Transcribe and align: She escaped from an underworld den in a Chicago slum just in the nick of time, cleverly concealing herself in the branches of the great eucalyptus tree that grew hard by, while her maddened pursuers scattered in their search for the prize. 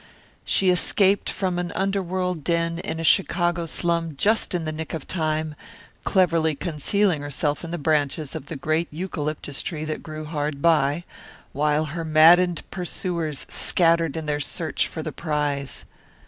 She 0.43 0.71
escaped 0.71 1.29
from 1.29 1.59
an 1.59 1.71
underworld 1.73 2.43
den 2.43 2.79
in 2.79 2.99
a 2.99 3.03
Chicago 3.03 3.67
slum 3.67 4.15
just 4.17 4.55
in 4.55 4.65
the 4.65 4.71
nick 4.71 4.95
of 4.95 5.05
time, 5.05 5.53
cleverly 6.05 6.55
concealing 6.55 7.21
herself 7.21 7.63
in 7.63 7.69
the 7.69 7.77
branches 7.77 8.33
of 8.33 8.47
the 8.47 8.55
great 8.55 8.87
eucalyptus 8.89 9.61
tree 9.61 9.85
that 9.85 10.01
grew 10.01 10.25
hard 10.25 10.59
by, 10.59 11.03
while 11.53 11.85
her 11.85 12.03
maddened 12.03 12.63
pursuers 12.71 13.45
scattered 13.47 14.17
in 14.17 14.25
their 14.25 14.39
search 14.39 14.87
for 14.87 15.03
the 15.03 15.11
prize. 15.13 15.85